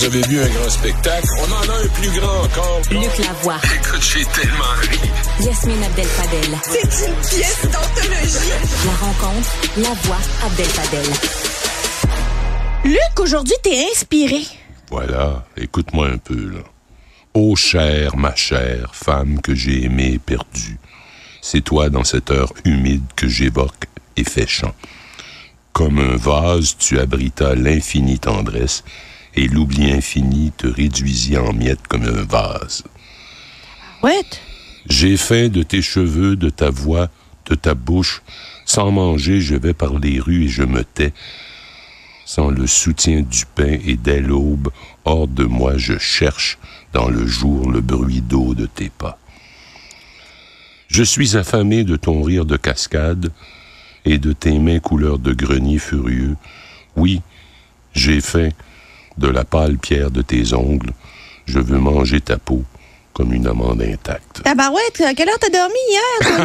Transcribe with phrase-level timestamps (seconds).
[0.00, 1.28] Vous avez vu un grand spectacle?
[1.40, 2.80] On en a un plus grand encore.
[2.90, 3.58] Luc Lavoie.
[3.64, 4.98] Écoute, j'ai tellement ri.
[5.44, 6.56] Yasmine Abdel-Fadel.
[6.62, 8.50] C'est une pièce d'anthologie.
[8.86, 10.16] La rencontre, la voix
[10.46, 11.06] Abdel-Fadel.
[12.86, 14.40] Luc, aujourd'hui, t'es inspiré.
[14.88, 16.62] Voilà, écoute-moi un peu, là.
[17.34, 20.78] Ô chère, ma chère, femme que j'ai aimée et perdue,
[21.42, 23.84] c'est toi dans cette heure humide que j'évoque
[24.16, 24.74] et fais chant.
[25.74, 28.82] Comme un vase, tu abritas l'infinie tendresse,
[29.34, 32.84] et l'oubli infini te réduisit en miettes comme un vase.
[34.02, 34.24] Ouais.
[34.86, 37.08] J'ai faim de tes cheveux, de ta voix,
[37.46, 38.22] de ta bouche.
[38.64, 41.12] Sans manger, je vais par les rues et je me tais.
[42.24, 44.70] Sans le soutien du pain et dès l'aube,
[45.04, 46.58] hors de moi, je cherche
[46.92, 49.18] dans le jour le bruit d'eau de tes pas.
[50.88, 53.32] Je suis affamé de ton rire de cascade
[54.04, 56.36] et de tes mains couleur de grenier furieux.
[56.96, 57.20] Oui,
[57.92, 58.48] j'ai faim
[59.20, 60.92] de la pâle pierre de tes ongles.
[61.46, 62.64] Je veux manger ta peau
[63.12, 64.42] comme une amande intacte.
[64.44, 66.44] Tabarouette, à quelle heure t'as dormi hier,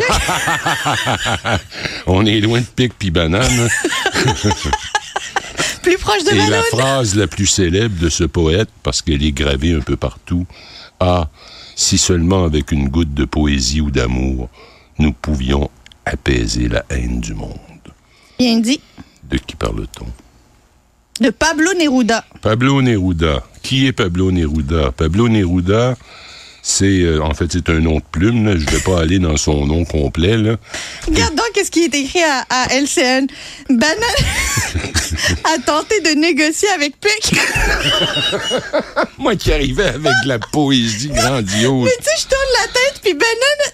[1.42, 1.60] toi?
[2.08, 3.70] On est loin de pique puis banane.
[5.84, 9.32] Plus proche de Et la phrase la plus célèbre de ce poète, parce qu'elle est
[9.32, 10.48] gravée un peu partout,
[11.00, 11.30] Ah,
[11.76, 14.50] si seulement avec une goutte de poésie ou d'amour,
[14.98, 15.70] nous pouvions
[16.06, 17.60] apaiser la haine du monde.
[18.40, 18.82] Bien dit.
[19.30, 20.08] De qui parle-t-on?
[21.22, 22.26] De Pablo Neruda.
[22.42, 23.42] Pablo Neruda.
[23.64, 24.92] Qui est Pablo Neruda?
[24.92, 25.96] Pablo Neruda,
[26.62, 28.46] c'est, euh, en fait, c'est un nom de plume.
[28.46, 28.58] là.
[28.58, 30.36] Je vais pas aller dans son nom complet.
[30.36, 30.58] Là.
[31.08, 33.28] Regarde donc qu'est-ce qui est écrit à, à LCN.
[33.70, 33.96] Banane
[35.46, 37.40] a tenté de négocier avec Pic.
[39.18, 41.86] Moi qui arrivais avec de la poésie grandiose.
[41.86, 43.72] Mais tu sais, je tourne la tête, puis Banane...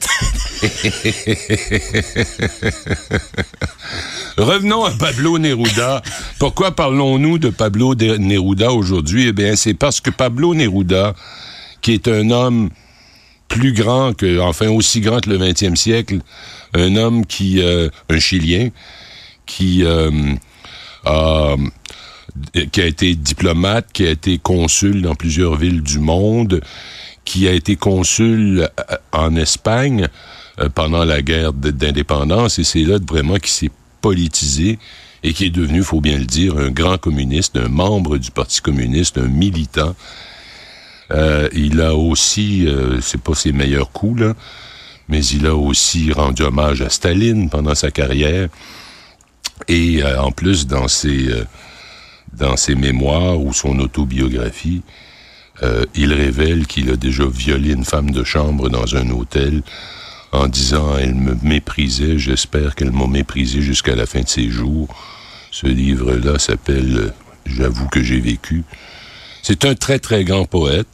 [4.38, 6.02] Revenons à Pablo Neruda.
[6.40, 9.28] Pourquoi parlons-nous de Pablo Neruda aujourd'hui?
[9.28, 11.14] Eh bien, c'est parce que Pablo Neruda,
[11.82, 12.70] qui est un homme
[13.50, 16.20] plus grand que, enfin, aussi grand que le 20e siècle,
[16.74, 18.70] un homme qui, euh, un Chilien,
[19.46, 20.10] qui euh,
[21.06, 21.56] a,
[22.72, 26.62] qui a été diplomate, qui a été consul dans plusieurs villes du monde,
[27.26, 30.08] qui a été consul euh, en Espagne
[30.76, 33.72] pendant la guerre d'indépendance, et c'est là vraiment qu'il s'est
[34.02, 34.80] politisé
[35.24, 38.62] et qui est devenu, faut bien le dire, un grand communiste, un membre du Parti
[38.62, 39.96] communiste, un militant.
[41.12, 44.34] Euh, il a aussi, euh, c'est pas ses meilleurs coups, là,
[45.10, 48.50] mais il a aussi rendu hommage à Staline pendant sa carrière.
[49.68, 51.30] Et euh, en plus, dans ses,
[52.34, 54.82] dans ses mémoires ou son autobiographie,
[55.94, 59.62] il révèle qu'il a déjà violé une femme de chambre dans un hôtel
[60.32, 64.88] en disant Elle me méprisait, j'espère qu'elle m'a méprisé jusqu'à la fin de ses jours.
[65.52, 67.14] Ce livre-là s'appelle
[67.46, 68.64] J'avoue que j'ai vécu.
[69.42, 70.88] C'est un très, très grand poète.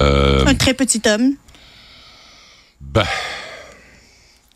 [0.00, 1.34] Euh, Un très petit homme.
[2.80, 3.04] ben,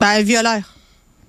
[0.01, 0.61] Ben, un violeur.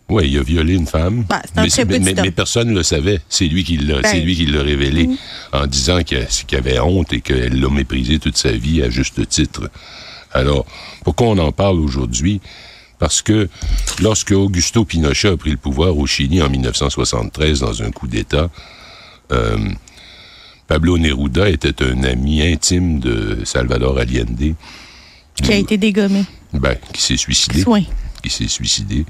[0.10, 1.24] Oui, il a violé une femme.
[1.30, 2.26] Ben, un mais, très mais- petit mais- homme.
[2.26, 3.22] mais personne ne le savait.
[3.30, 5.08] C'est lui qui l'a, Ben, c'est lui qui l'a révélé
[5.54, 9.28] en disant qu'il qu'il avait honte et qu'elle l'a méprisé toute sa vie à juste
[9.30, 9.70] titre.
[10.34, 10.66] Alors,
[11.04, 12.42] pourquoi on en parle aujourd'hui?
[13.00, 13.50] Parce que
[14.02, 18.50] lorsque Augusto Pinochet a pris le pouvoir au Chili en 1973 dans un coup d'État,
[19.32, 19.58] euh,
[20.68, 24.54] Pablo Neruda était un ami intime de Salvador Allende.
[25.36, 26.26] Qui a été dégommé.
[26.54, 27.84] Ben, qui s'est suicidé Soin.
[28.22, 29.06] qui s'est suicidé.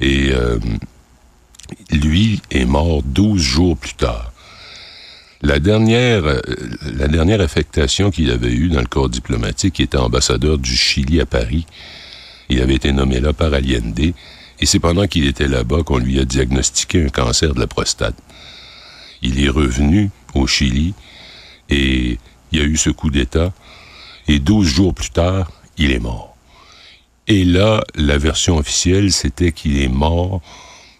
[0.00, 0.58] Et euh,
[1.92, 4.32] lui est mort 12 jours plus tard.
[5.40, 6.40] La dernière, euh,
[6.82, 11.20] la dernière affectation qu'il avait eue dans le corps diplomatique, il était ambassadeur du Chili
[11.20, 11.64] à Paris.
[12.48, 14.00] Il avait été nommé là par Allende.
[14.60, 18.16] Et c'est pendant qu'il était là-bas qu'on lui a diagnostiqué un cancer de la prostate.
[19.22, 20.94] Il est revenu au Chili
[21.68, 22.18] et
[22.50, 23.52] il y a eu ce coup d'État.
[24.26, 26.36] Et 12 jours plus tard, il est mort.
[27.28, 30.40] Et là, la version officielle, c'était qu'il est mort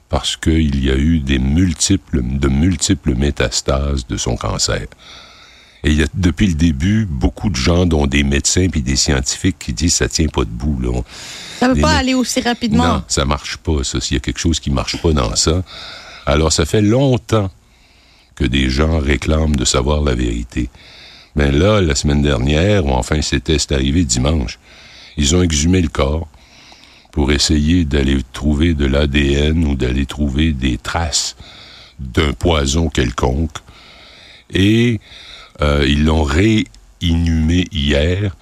[0.09, 4.87] parce qu'il y a eu des multiples, de multiples métastases de son cancer.
[5.85, 8.97] Et il y a, depuis le début, beaucoup de gens, dont des médecins puis des
[8.97, 10.79] scientifiques, qui disent ça tient pas debout.
[10.81, 11.03] Là.
[11.61, 12.87] Ça peut Les pas aller aussi rapidement.
[12.87, 14.01] Non, ça marche pas, ça.
[14.01, 15.63] S'il y a quelque chose qui marche pas dans ça.
[16.27, 17.51] Alors, ça fait longtemps
[18.35, 20.69] que des gens réclament de savoir la vérité.
[21.37, 24.59] Mais là, la semaine dernière, ou enfin, c'était, c'est arrivé dimanche,
[25.17, 26.29] ils ont exhumé le corps
[27.13, 31.37] pour essayer d'aller trouver de l'ADN ou d'aller trouver des traces
[31.99, 33.59] d'un poison quelconque.
[34.51, 35.01] Et
[35.61, 38.37] euh, ils l'ont réinhumé hier.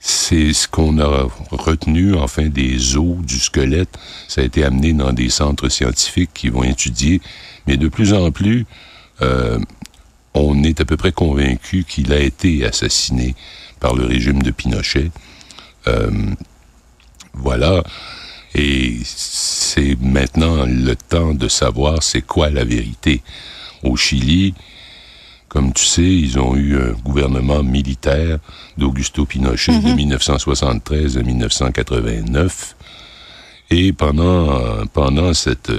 [0.00, 3.98] C'est ce qu'on a retenu, enfin, des os du squelette.
[4.28, 7.20] Ça a été amené dans des centres scientifiques qui vont étudier.
[7.66, 8.66] Mais de plus en plus,
[9.22, 9.58] euh,
[10.34, 13.34] on est à peu près convaincu qu'il a été assassiné
[13.80, 15.10] par le régime de Pinochet.
[15.88, 16.10] Euh,
[17.36, 17.82] voilà.
[18.54, 23.22] Et c'est maintenant le temps de savoir c'est quoi la vérité.
[23.82, 24.54] Au Chili,
[25.48, 28.38] comme tu sais, ils ont eu un gouvernement militaire
[28.76, 32.76] d'Augusto Pinochet de 1973 à 1989.
[33.70, 35.72] Et pendant, pendant cette,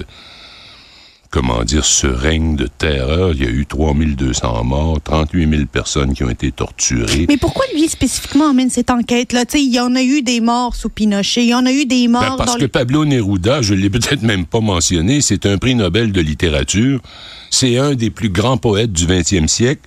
[1.29, 6.13] comment dire, ce règne de terreur, il y a eu 3200 morts, 38 000 personnes
[6.13, 7.25] qui ont été torturées.
[7.27, 9.45] Mais pourquoi lui spécifiquement mène cette enquête-là?
[9.45, 11.71] Tu sais, il y en a eu des morts sous Pinochet, il y en a
[11.71, 12.67] eu des morts Ben, parce dans que le...
[12.67, 17.01] Pablo Neruda, je l'ai peut-être même pas mentionné, c'est un prix Nobel de littérature.
[17.49, 19.81] C'est un des plus grands poètes du 20e siècle.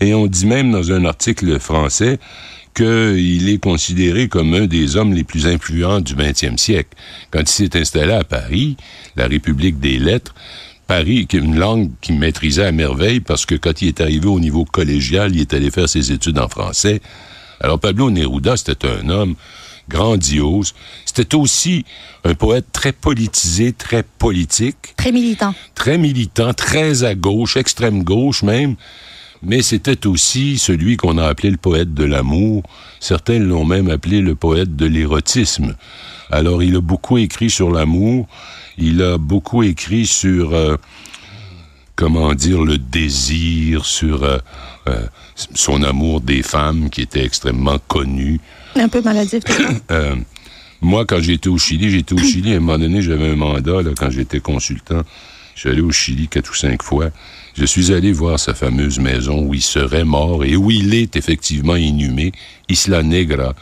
[0.00, 2.18] Et on dit même dans un article français
[2.74, 6.90] qu'il est considéré comme un des hommes les plus influents du 20e siècle.
[7.30, 8.76] Quand il s'est installé à Paris,
[9.16, 10.34] la République des lettres,
[10.86, 14.26] Paris, qui est une langue qu'il maîtrisait à merveille parce que quand il est arrivé
[14.28, 17.00] au niveau collégial, il est allé faire ses études en français.
[17.60, 19.34] Alors Pablo Neruda, c'était un homme
[19.88, 20.74] grandiose.
[21.04, 21.84] C'était aussi
[22.24, 25.54] un poète très politisé, très politique, Très militant.
[25.74, 28.76] très militant, très à gauche, extrême gauche même.
[29.42, 32.62] Mais c'était aussi celui qu'on a appelé le poète de l'amour.
[33.00, 35.76] Certains l'ont même appelé le poète de l'érotisme.
[36.30, 38.26] Alors il a beaucoup écrit sur l'amour.
[38.78, 40.76] Il a beaucoup écrit sur, euh,
[41.94, 44.38] comment dire, le désir, sur euh,
[44.88, 45.06] euh,
[45.54, 48.40] son amour des femmes qui était extrêmement connu.
[48.74, 49.42] Un peu maladif.
[50.82, 53.82] moi, quand j'étais au Chili, j'étais au Chili, à un moment donné, j'avais un mandat,
[53.82, 55.02] là, quand j'étais consultant.
[55.54, 57.10] Je suis allé au Chili quatre ou cinq fois.
[57.56, 61.16] Je suis allé voir sa fameuse maison où il serait mort et où il est
[61.16, 62.32] effectivement inhumé,
[62.68, 63.54] Isla Negra,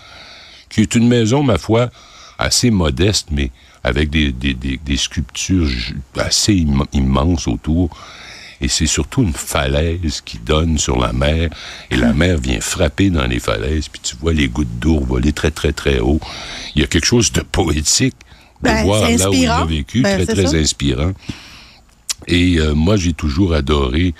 [0.69, 1.90] qui est une maison, ma foi,
[2.38, 3.50] assez modeste, mais
[3.82, 5.69] avec des, des, des, des sculptures
[6.16, 7.90] assez im- immenses autour.
[8.60, 11.50] Et c'est surtout une falaise qui donne sur la mer.
[11.90, 13.88] Et la mer vient frapper dans les falaises.
[13.88, 16.20] Puis tu vois les gouttes d'eau voler très, très, très haut.
[16.75, 18.14] Il y a quelque chose de poétique
[18.62, 20.00] de Ben, voir là où il a vécu.
[20.00, 20.56] Ben, très, très ça.
[20.56, 21.12] inspirant.
[22.26, 24.14] Et euh, moi, j'ai toujours adoré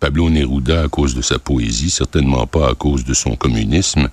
[0.00, 4.08] Pablo Neruda à cause de sa poésie, certainement pas à cause de son communisme.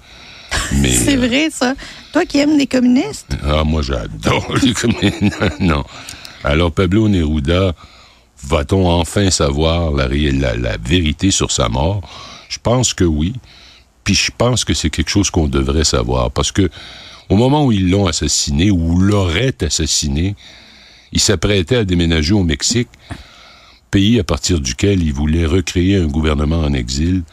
[0.73, 1.73] Mais, C'est euh, vrai, ça.
[2.13, 3.37] Toi qui aimes les communistes?
[3.43, 5.37] ah, moi, j'adore les communistes.
[5.59, 5.83] non.
[6.43, 7.73] Alors, Pablo Neruda,
[8.43, 12.01] va-t-on enfin savoir la, ré- la, la vérité sur sa mort?
[12.49, 13.33] Je pense que oui.
[14.03, 16.31] Puis je pense que c'est quelque chose qu'on devrait savoir.
[16.31, 16.69] Parce que
[17.29, 20.35] au moment où ils l'ont assassiné, ou l'auraient assassiné,
[21.11, 22.87] il s'apprêtait à déménager au Mexique,
[23.91, 27.23] pays à partir duquel il voulait recréer un gouvernement en exil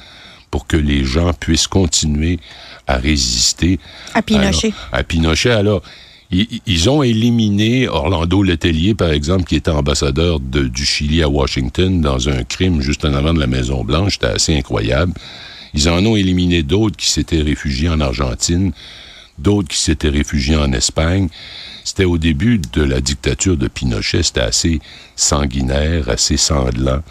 [0.50, 2.38] pour que les gens puissent continuer
[2.86, 3.78] à résister
[4.14, 4.68] À Pinochet.
[4.68, 5.50] alors, à Pinochet.
[5.50, 5.82] Alors,
[6.30, 11.28] ils, ils ont éliminé Orlando Letellier, par exemple, qui était ambassadeur de- du Chili à
[11.28, 14.14] Washington dans un crime juste en avant de la Maison-Blanche.
[14.14, 15.12] C'était assez incroyable.
[15.74, 18.72] Ils en ont éliminé d'autres qui s'étaient réfugiés en Argentine,
[19.38, 21.28] d'autres qui s'étaient réfugiés en Espagne.
[21.84, 24.22] C'était au début de la dictature de Pinochet.
[24.22, 24.80] C'était assez
[25.14, 27.02] sanguinaire, assez sanglant.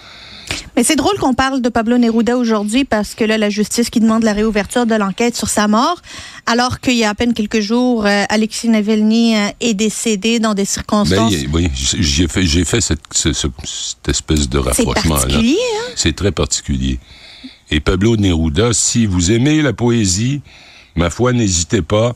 [0.75, 3.99] Mais c'est drôle qu'on parle de Pablo Neruda aujourd'hui parce que là, la justice qui
[4.01, 6.01] demande la réouverture de l'enquête sur sa mort,
[6.45, 10.53] alors qu'il y a à peine quelques jours, euh, Alexis Navalny euh, est décédé dans
[10.53, 11.31] des circonstances.
[11.33, 15.21] Ben, oui, j'ai fait, j'ai fait cette, ce- ce- cette espèce de C'est rapprochement-là.
[15.21, 15.91] particulier, hein?
[15.95, 16.99] C'est très particulier.
[17.71, 20.41] Et Pablo Neruda, si vous aimez la poésie,
[20.95, 22.15] ma foi, n'hésitez pas.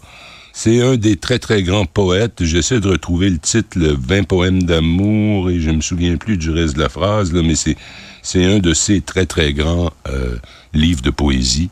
[0.52, 2.44] C'est un des très, très grands poètes.
[2.44, 6.50] J'essaie de retrouver le titre, le 20 poèmes d'amour, et je me souviens plus du
[6.52, 7.78] reste de la phrase, là, mais c'est,
[8.22, 10.38] c'est un de ces très, très grands euh,
[10.74, 11.70] livres de poésie.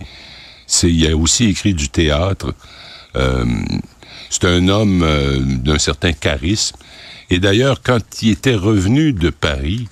[0.66, 2.54] C'est, il a aussi écrit du théâtre.
[3.16, 3.46] Euh,
[4.30, 6.76] c'est un homme euh, d'un certain charisme.
[7.30, 9.88] Et d'ailleurs, quand il était revenu de Paris,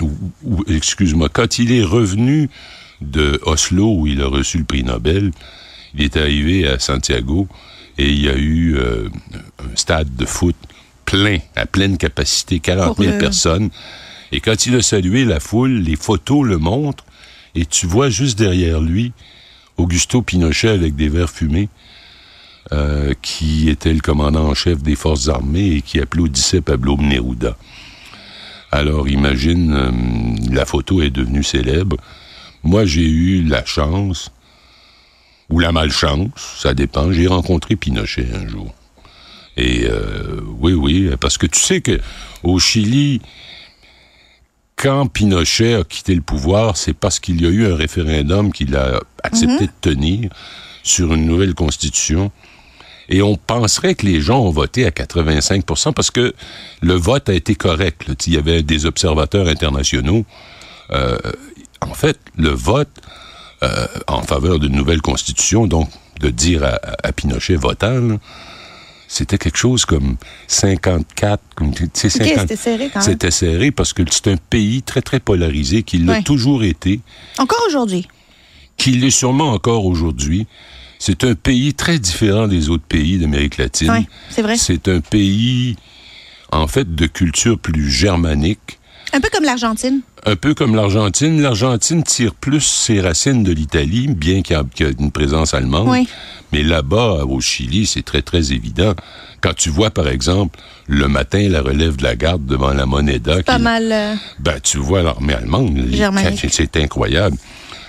[0.00, 2.48] ou- excuse-moi, quand il est revenu
[3.00, 5.32] de Oslo, où il a reçu le prix Nobel,
[5.94, 7.48] il est arrivé à Santiago
[7.98, 10.54] et il y a eu un stade de foot
[11.04, 13.70] plein, à pleine capacité, 40 Pour 000 le- personnes.
[14.32, 17.04] Et quand il a salué la foule, les photos le montrent,
[17.54, 19.12] et tu vois juste derrière lui
[19.76, 21.68] Augusto Pinochet avec des verres fumés,
[22.72, 27.56] euh, qui était le commandant en chef des forces armées et qui applaudissait Pablo Neruda.
[28.70, 29.90] Alors imagine, euh,
[30.50, 31.98] la photo est devenue célèbre.
[32.62, 34.32] Moi, j'ai eu la chance,
[35.50, 38.72] ou la malchance, ça dépend, j'ai rencontré Pinochet un jour.
[39.58, 42.00] Et euh, oui, oui, parce que tu sais que
[42.42, 43.20] au Chili,
[44.82, 48.74] quand Pinochet a quitté le pouvoir, c'est parce qu'il y a eu un référendum qu'il
[48.74, 50.28] a accepté de tenir
[50.82, 52.32] sur une nouvelle constitution.
[53.08, 56.34] Et on penserait que les gens ont voté à 85% parce que
[56.80, 58.08] le vote a été correct.
[58.08, 58.14] là.
[58.26, 60.24] Il y avait des observateurs internationaux.
[60.90, 61.16] Euh,
[61.80, 62.90] en fait, le vote
[63.62, 68.16] euh, en faveur d'une nouvelle constitution, donc de dire à, à Pinochet votant, là,
[69.12, 70.16] c'était quelque chose comme
[70.48, 73.08] 54, comme, tu sais, Ok, 50 c'était serré quand même.
[73.10, 77.00] C'était serré parce que c'est un pays très, très polarisé, qui l'a toujours été,
[77.36, 78.08] Encore aujourd'hui?
[78.78, 80.46] qui l'est sûrement encore aujourd'hui.
[80.98, 83.90] C'est un pays très différent des autres pays d'Amérique latine.
[83.90, 84.56] Oui, c'est vrai.
[84.56, 85.76] C'est un pays,
[86.50, 88.78] en fait, de culture plus germanique.
[89.14, 90.00] Un peu comme l'Argentine.
[90.24, 91.40] Un peu comme l'Argentine.
[91.42, 95.88] L'Argentine tire plus ses racines de l'Italie, bien qu'il y ait une présence allemande.
[95.88, 96.08] Oui.
[96.52, 98.94] Mais là-bas, au Chili, c'est très, très évident.
[99.40, 103.42] Quand tu vois, par exemple, le matin, la relève de la garde devant la Moneda.
[103.42, 103.88] Pas qui- mal.
[103.92, 105.78] euh, Ben, tu vois l'armée allemande.
[106.50, 107.36] C'est incroyable.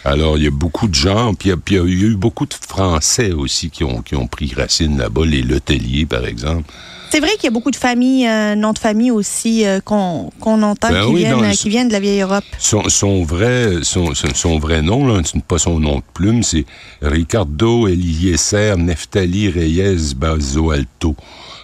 [0.06, 2.54] Alors, il y a beaucoup de gens, puis il y a- y, eu beaucoup de
[2.54, 6.64] Français aussi qui ont, qui ont pris racine là-bas, les Letelliers, par exemple.
[7.10, 10.32] C'est vrai qu'il y a beaucoup de familles, euh, noms de famille aussi, euh, qu'on
[10.46, 12.44] entend Ben qui, oui, viennent, dans euh, qui viennent de la vieille Europe.
[12.58, 16.66] Son, son vrai, son, son, vrai nom, là, pas son nom de plume, c'est
[17.04, 21.16] Ricardo Eliezer Neftali Reyes Bazoalto.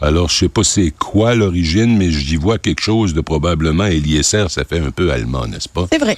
[0.02, 4.52] Alors, je sais pas c'est quoi l'origine, mais j'y vois quelque chose de probablement Eliezer,
[4.52, 5.88] ça fait un peu allemand, n'est-ce pas?
[5.92, 6.16] C'est vrai.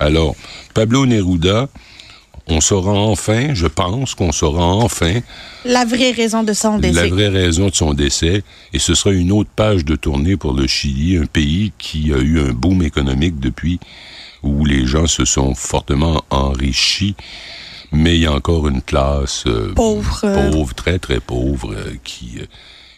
[0.00, 0.34] Alors,
[0.74, 1.68] Pablo Neruda,
[2.48, 5.20] on saura enfin, je pense qu'on saura enfin
[5.64, 7.02] La vraie raison de son décès.
[7.02, 10.52] la vraie raison de son décès, et ce sera une autre page de tournée pour
[10.54, 13.78] le Chili, un pays qui a eu un boom économique depuis,
[14.42, 17.16] où les gens se sont fortement enrichis,
[17.92, 20.50] mais il y a encore une classe euh, Pauvre, euh.
[20.50, 22.38] pauvre, très très pauvre, euh, qui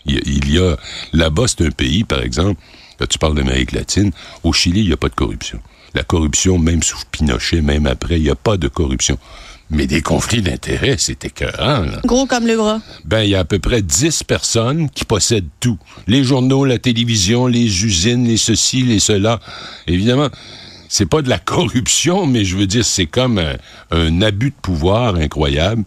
[0.07, 0.77] il y a- il y a
[1.13, 2.61] là-bas c'est un pays, par exemple,
[3.01, 4.13] là, tu parles d'Amérique latine,
[4.45, 5.61] au Chili il n'y a pas de corruption.
[5.95, 9.19] La corruption, même sous Pinochet, même après, il n'y a pas de corruption.
[9.71, 12.81] Mais des conflits d'intérêts, c'est écœurant, là Gros comme le bras.
[13.05, 15.79] ben, il y a à peu près 10 personnes qui possèdent tout.
[16.09, 19.39] Les journaux, la télévision, les usines, les ceci, les cela.
[19.87, 20.29] Évidemment,
[20.89, 23.55] c'est pas de la corruption, mais je veux dire, c'est comme un,
[23.93, 25.85] un abus de pouvoir incroyable.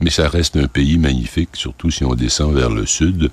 [0.00, 3.30] Mais ça reste un pays magnifique, surtout si on descend vers le sud.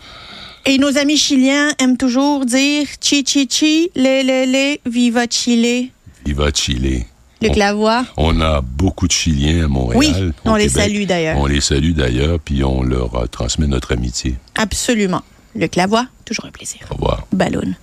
[0.69, 5.91] Et nos amis chiliens aiment toujours dire chi chi chi, le le le, viva Chile.
[6.25, 7.05] Viva Chile.
[7.41, 8.05] Luc On- Lavoie.
[8.17, 9.97] On a beaucoup de Chiliens à Montréal.
[9.97, 11.37] Oui, on les salue d'ailleurs.
[11.37, 14.35] On les salue d'ailleurs, puis on leur euh, transmet notre amitié.
[14.55, 15.21] Absolument.
[15.55, 16.81] Luc Lavoie, toujours un plaisir.
[16.91, 17.25] Au revoir.
[17.31, 17.73] Ballon.